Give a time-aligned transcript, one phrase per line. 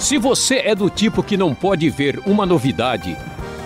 [0.00, 3.16] Se você é do tipo que não pode ver uma novidade,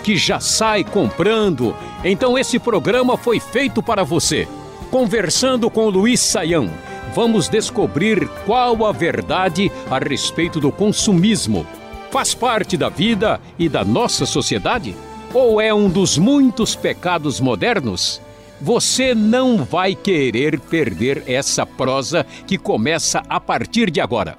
[0.03, 4.47] que já sai comprando, então esse programa foi feito para você.
[4.89, 6.69] Conversando com Luiz Saião,
[7.13, 11.65] vamos descobrir qual a verdade a respeito do consumismo.
[12.09, 14.95] Faz parte da vida e da nossa sociedade?
[15.33, 18.21] Ou é um dos muitos pecados modernos?
[18.61, 24.37] Você não vai querer perder essa prosa que começa a partir de agora.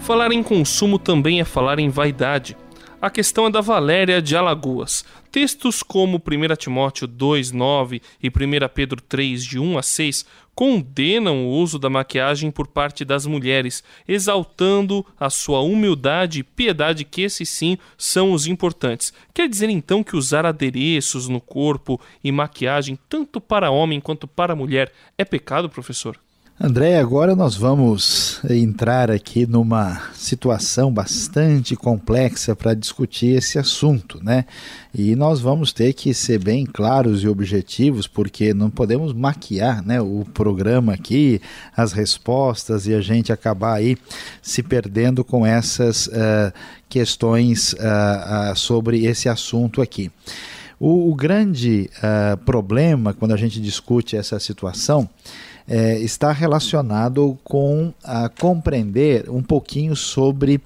[0.00, 2.56] Falar em consumo também é falar em vaidade.
[3.00, 5.04] A questão é da Valéria de Alagoas.
[5.30, 8.32] Textos como 1 Timóteo 2, 9 e 1
[8.74, 13.84] Pedro 3, de 1 a 6, condenam o uso da maquiagem por parte das mulheres,
[14.08, 19.12] exaltando a sua humildade e piedade, que esses sim são os importantes.
[19.34, 24.56] Quer dizer então que usar adereços no corpo e maquiagem, tanto para homem quanto para
[24.56, 26.18] mulher, é pecado, professor?
[26.60, 34.44] André, agora nós vamos entrar aqui numa situação bastante complexa para discutir esse assunto, né?
[34.92, 40.00] E nós vamos ter que ser bem claros e objetivos, porque não podemos maquiar né,
[40.00, 41.40] o programa aqui,
[41.76, 43.96] as respostas e a gente acabar aí
[44.42, 46.52] se perdendo com essas uh,
[46.88, 47.76] questões uh,
[48.50, 50.10] uh, sobre esse assunto aqui.
[50.80, 51.88] O, o grande
[52.44, 55.08] problema quando a gente discute essa situação
[55.68, 60.60] é, está relacionado com a compreender um pouquinho sobre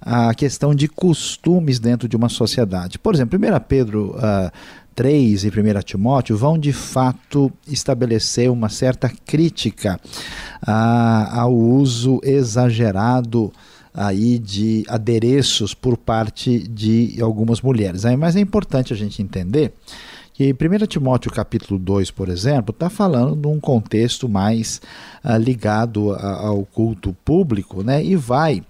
[0.00, 2.98] a questão de costumes dentro de uma sociedade.
[2.98, 4.50] Por exemplo, 1 Pedro uh,
[4.94, 5.52] 3 e 1
[5.84, 10.00] Timóteo vão de fato estabelecer uma certa crítica
[10.66, 13.52] uh, ao uso exagerado
[13.92, 18.04] aí de adereços por parte de algumas mulheres.
[18.18, 19.72] Mas é importante a gente entender
[20.36, 24.82] que 1 Timóteo capítulo 2, por exemplo, está falando de um contexto mais
[25.24, 28.04] ah, ligado a, ao culto público, né?
[28.04, 28.62] E vai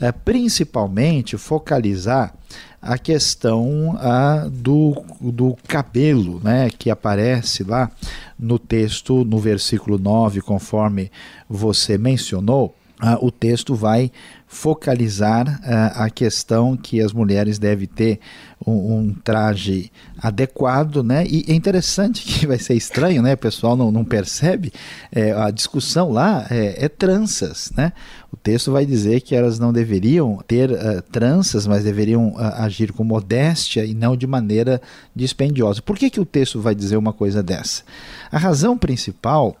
[0.00, 2.32] ah, principalmente focalizar
[2.80, 6.70] a questão ah, do, do cabelo, né?
[6.70, 7.90] Que aparece lá
[8.38, 11.10] no texto, no versículo 9, conforme
[11.50, 12.76] você mencionou.
[13.20, 14.10] O texto vai
[14.48, 18.18] focalizar uh, a questão que as mulheres devem ter
[18.66, 21.24] um, um, traje adequado, né?
[21.26, 23.34] E é interessante que vai ser estranho, né?
[23.34, 24.72] O pessoal não, não percebe.
[25.12, 27.92] É, a discussão lá é, é, tranças, né?
[28.38, 33.04] Texto vai dizer que elas não deveriam ter uh, tranças, mas deveriam uh, agir com
[33.04, 34.80] modéstia e não de maneira
[35.14, 35.82] dispendiosa.
[35.82, 37.82] Por que, que o texto vai dizer uma coisa dessa?
[38.30, 39.56] A razão principal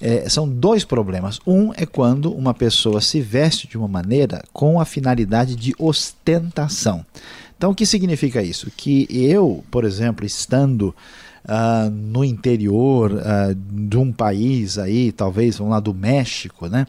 [0.00, 1.38] é, são dois problemas.
[1.46, 7.04] Um é quando uma pessoa se veste de uma maneira com a finalidade de ostentação.
[7.56, 8.72] Então, o que significa isso?
[8.74, 10.94] Que eu, por exemplo, estando
[11.44, 16.86] uh, no interior uh, de um país aí, talvez vamos lá do México, né?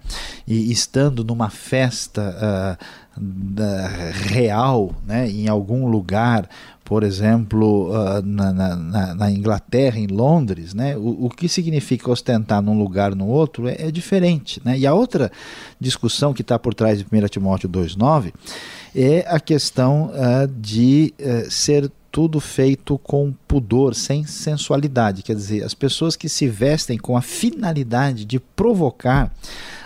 [0.48, 3.22] E estando numa festa uh,
[4.30, 5.30] real, né?
[5.30, 6.48] Em algum lugar
[6.84, 7.90] por exemplo,
[8.22, 13.28] na, na, na, Inglaterra, em Londres, né, o, o, que significa ostentar num lugar no
[13.28, 14.62] outro é, é diferente.
[14.66, 14.78] Né?
[14.78, 15.32] E a outra
[15.80, 18.34] discussão que está por trás de 1 Timóteo 2,9
[18.94, 25.24] é a questão uh, de uh, ser tudo feito com pudor, sem sensualidade.
[25.24, 29.32] Quer dizer, as pessoas que se vestem com a finalidade de provocar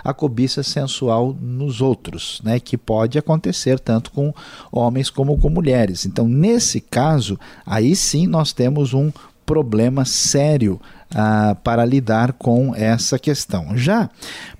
[0.04, 4.34] a cobiça sensual nos outros, né, que pode acontecer tanto com
[4.72, 6.06] homens como com mulheres.
[6.06, 9.12] Então, nesse caso, aí sim nós temos um
[9.46, 10.80] problema sério
[11.14, 13.78] ah, para lidar com essa questão.
[13.78, 14.10] Já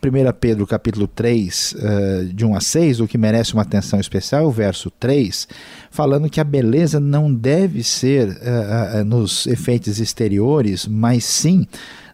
[0.02, 4.44] 1 Pedro capítulo 3, uh, de 1 a 6, o que merece uma atenção especial
[4.44, 5.48] é o verso 3,
[5.90, 11.68] falando que a beleza não deve ser uh, uh, nos efeitos exteriores, mas sim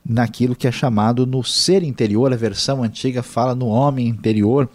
[0.04, 4.70] naquilo que é chamado no ser interior, a versão antiga fala no homem interior.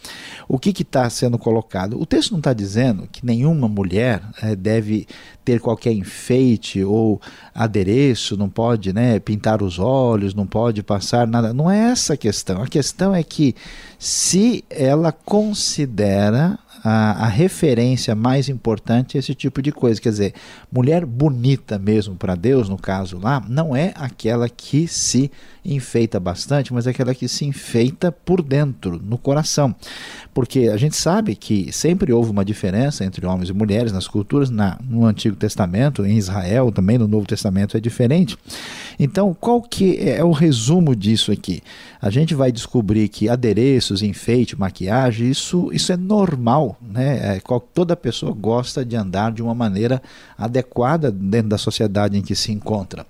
[0.48, 2.00] O que está sendo colocado?
[2.00, 5.06] O texto não está dizendo que nenhuma mulher é, deve
[5.44, 7.20] ter qualquer enfeite ou
[7.54, 11.52] adereço, não pode né, pintar os olhos, não pode passar nada.
[11.52, 12.62] Não é essa a questão.
[12.62, 13.54] A questão é que
[13.98, 16.58] se ela considera
[16.88, 20.00] a, a referência mais importante é esse tipo de coisa.
[20.00, 20.34] Quer dizer,
[20.70, 25.28] mulher bonita mesmo para Deus, no caso lá, não é aquela que se
[25.64, 29.74] enfeita bastante, mas é aquela que se enfeita por dentro, no coração.
[30.32, 34.48] Porque a gente sabe que sempre houve uma diferença entre homens e mulheres nas culturas,
[34.48, 38.38] na, no Antigo Testamento, em Israel, também no Novo Testamento é diferente.
[38.98, 41.62] Então, qual que é o resumo disso aqui?
[42.00, 47.36] A gente vai descobrir que adereços, enfeite, maquiagem, isso, isso é normal, né?
[47.36, 47.42] É,
[47.74, 50.02] toda pessoa gosta de andar de uma maneira
[50.36, 53.06] adequada dentro da sociedade em que se encontra.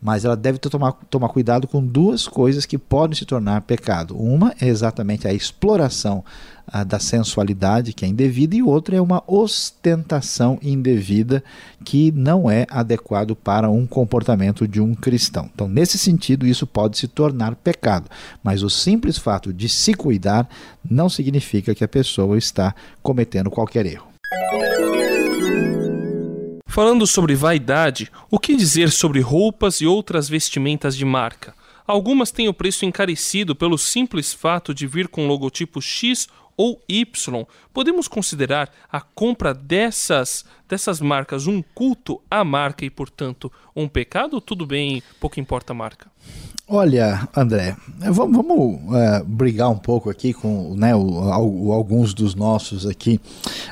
[0.00, 4.16] Mas ela deve tomar, tomar cuidado com duas coisas que podem se tornar pecado.
[4.16, 6.24] Uma é exatamente a exploração
[6.66, 11.42] ah, da sensualidade, que é indevida, e outra é uma ostentação indevida,
[11.84, 15.50] que não é adequado para um comportamento de um cristão.
[15.52, 18.08] Então, nesse sentido, isso pode se tornar pecado,
[18.42, 20.48] mas o simples fato de se cuidar
[20.88, 24.09] não significa que a pessoa está cometendo qualquer erro.
[26.70, 31.52] Falando sobre vaidade, o que dizer sobre roupas e outras vestimentas de marca?
[31.84, 37.44] Algumas têm o preço encarecido pelo simples fato de vir com logotipo X ou Y.
[37.74, 44.40] Podemos considerar a compra dessas dessas marcas um culto à marca e, portanto, um pecado?
[44.40, 46.06] Tudo bem, pouco importa a marca.
[46.72, 47.76] Olha, André,
[48.12, 53.20] vamos, vamos uh, brigar um pouco aqui com né, o, o, alguns dos nossos aqui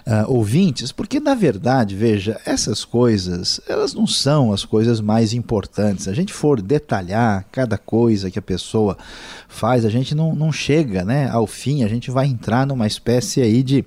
[0.04, 6.04] uh, ouvintes, porque na verdade, veja, essas coisas, elas não são as coisas mais importantes.
[6.04, 8.98] Se a gente for detalhar cada coisa que a pessoa
[9.46, 13.40] faz, a gente não, não chega né, ao fim, a gente vai entrar numa espécie
[13.40, 13.84] aí de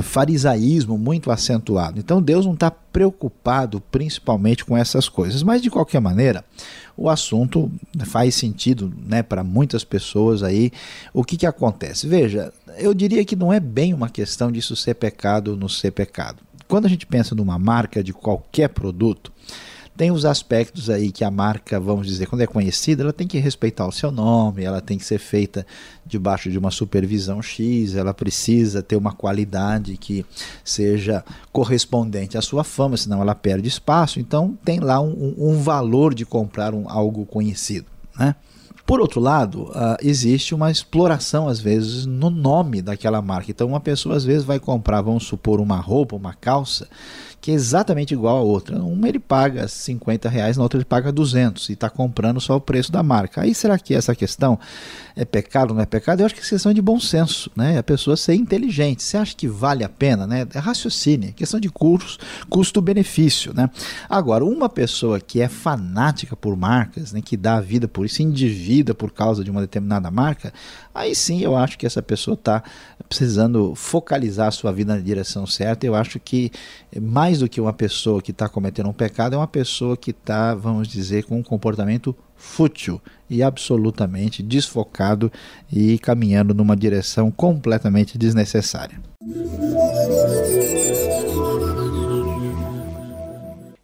[0.00, 1.98] farisaísmo muito acentuado.
[1.98, 6.44] Então Deus não está preocupado principalmente com essas coisas, mas de qualquer maneira
[6.96, 7.70] o assunto
[8.04, 10.70] faz sentido né, para muitas pessoas aí.
[11.12, 12.06] O que, que acontece?
[12.06, 15.90] Veja, eu diria que não é bem uma questão disso ser pecado ou não ser
[15.90, 16.38] pecado.
[16.68, 19.32] Quando a gente pensa numa marca de qualquer produto,
[19.96, 23.38] tem os aspectos aí que a marca, vamos dizer, quando é conhecida, ela tem que
[23.38, 25.66] respeitar o seu nome, ela tem que ser feita
[26.04, 30.24] debaixo de uma supervisão X, ela precisa ter uma qualidade que
[30.64, 34.18] seja correspondente à sua fama, senão ela perde espaço.
[34.18, 37.86] Então tem lá um, um valor de comprar um, algo conhecido.
[38.18, 38.34] Né?
[38.84, 43.50] Por outro lado, uh, existe uma exploração, às vezes, no nome daquela marca.
[43.50, 46.88] Então, uma pessoa, às vezes, vai comprar, vamos supor, uma roupa, uma calça,
[47.42, 48.80] que é exatamente igual a outra.
[48.80, 52.60] Uma ele paga 50 reais, na outra ele paga 200 e está comprando só o
[52.60, 53.42] preço da marca.
[53.42, 54.56] Aí será que essa questão
[55.16, 56.20] é pecado ou não é pecado?
[56.20, 57.78] Eu acho que é questão de bom senso, né?
[57.78, 59.02] A pessoa ser inteligente.
[59.02, 60.46] Você acha que vale a pena, né?
[60.54, 61.68] É raciocínio, é questão de
[62.48, 63.68] custo-benefício, né?
[64.08, 68.22] Agora, uma pessoa que é fanática por marcas, né, que dá a vida por isso,
[68.72, 70.52] endivida por causa de uma determinada marca,
[70.94, 72.62] aí sim eu acho que essa pessoa está
[73.08, 75.86] precisando focalizar a sua vida na direção certa.
[75.86, 76.50] Eu acho que
[77.00, 80.54] mais do que uma pessoa que está cometendo um pecado, é uma pessoa que está,
[80.54, 85.30] vamos dizer, com um comportamento fútil e absolutamente desfocado
[85.70, 89.00] e caminhando numa direção completamente desnecessária.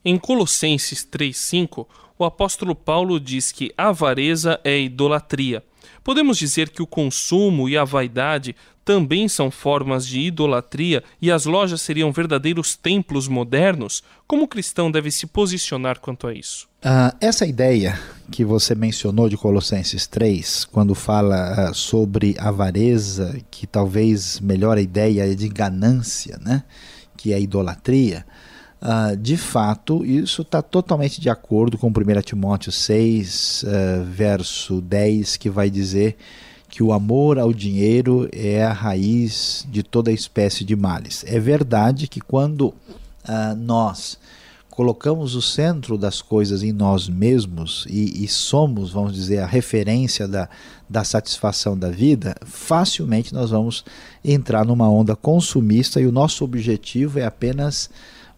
[0.05, 1.87] Em Colossenses 3:5,
[2.19, 5.63] o apóstolo Paulo diz que avareza é idolatria.
[6.03, 11.45] Podemos dizer que o consumo e a vaidade também são formas de idolatria e as
[11.45, 14.03] lojas seriam verdadeiros templos modernos?
[14.27, 16.67] Como o cristão deve se posicionar quanto a isso?
[16.83, 18.01] Uh, essa ideia
[18.33, 24.81] que você mencionou de Colossenses 3, quando fala uh, sobre avareza, que talvez melhor a
[24.81, 26.65] ideia é de ganância, né?
[27.15, 28.25] que é idolatria,
[28.81, 31.93] Uh, de fato, isso está totalmente de acordo com 1
[32.25, 36.17] Timóteo 6, uh, verso 10, que vai dizer
[36.69, 41.25] que o amor ao dinheiro é a raiz de toda espécie de males.
[41.27, 44.19] É verdade que quando uh, nós
[44.79, 50.29] colocamos o centro das coisas em nós mesmos e, e, somos, vamos dizer, a referência
[50.29, 50.49] da,
[50.89, 53.85] da satisfação da vida, facilmente nós vamos
[54.25, 57.91] entrar numa onda consumista e o nosso objetivo é apenas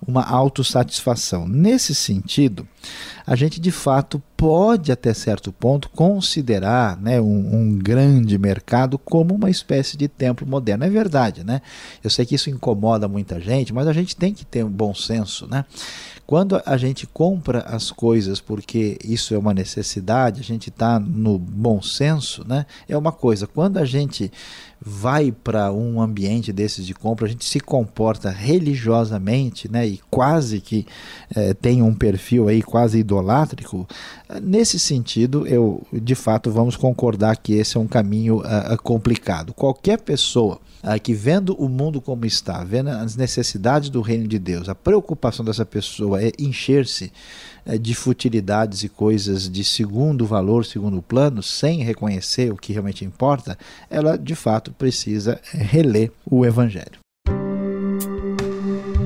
[0.07, 1.47] uma autossatisfação.
[1.47, 2.66] Nesse sentido,
[3.26, 9.35] a gente de fato pode, até certo ponto, considerar né, um, um, grande mercado como
[9.35, 10.85] uma espécie de templo moderno.
[10.85, 11.61] É verdade, né?
[12.02, 14.95] Eu sei que isso incomoda muita gente, mas a gente tem que ter um bom
[14.95, 15.64] senso, né?
[16.26, 21.37] Quando a gente compra as coisas porque isso é uma necessidade, a gente está no
[21.37, 22.66] bom senso, né?
[22.88, 23.49] É uma coisa.
[23.49, 24.30] Quando a gente
[24.81, 29.87] vai para um ambiente desses de compra, a gente se comporta religiosamente, né?
[29.87, 30.87] E quase que
[31.35, 33.87] é, tem um perfil aí quase idolátrico.
[34.43, 39.53] Nesse sentido, eu de fato vamos concordar que esse é um caminho uh, complicado.
[39.53, 40.59] Qualquer pessoa
[40.99, 45.45] que vendo o mundo como está, vendo as necessidades do reino de Deus, a preocupação
[45.45, 47.13] dessa pessoa é encher-se
[47.67, 53.05] é, de futilidades e coisas de segundo valor, segundo plano, sem reconhecer o que realmente
[53.05, 53.59] importa,
[53.91, 56.99] ela de fato precisa é, reler o Evangelho.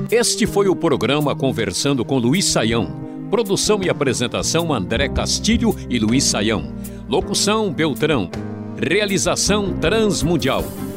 [0.09, 3.03] Este foi o programa Conversando com Luiz Saião.
[3.29, 6.73] Produção e apresentação André Castilho e Luiz Saião.
[7.09, 8.29] Locução Beltrão.
[8.77, 10.63] Realização Transmundial.